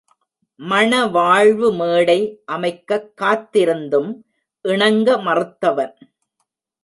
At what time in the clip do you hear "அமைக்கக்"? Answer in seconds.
2.51-3.13